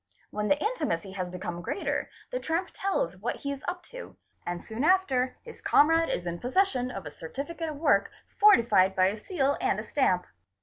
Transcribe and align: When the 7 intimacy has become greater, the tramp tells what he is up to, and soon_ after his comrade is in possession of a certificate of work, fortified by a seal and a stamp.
When 0.31 0.47
the 0.47 0.55
7 0.55 0.67
intimacy 0.67 1.11
has 1.11 1.29
become 1.29 1.61
greater, 1.61 2.09
the 2.31 2.39
tramp 2.39 2.69
tells 2.73 3.17
what 3.17 3.35
he 3.35 3.51
is 3.51 3.63
up 3.67 3.83
to, 3.83 4.17
and 4.47 4.63
soon_ 4.63 4.81
after 4.83 5.37
his 5.43 5.61
comrade 5.61 6.09
is 6.09 6.25
in 6.25 6.39
possession 6.39 6.89
of 6.89 7.05
a 7.05 7.11
certificate 7.11 7.69
of 7.69 7.75
work, 7.75 8.09
fortified 8.39 8.95
by 8.95 9.09
a 9.09 9.15
seal 9.15 9.57
and 9.61 9.79
a 9.79 9.83
stamp. 9.83 10.25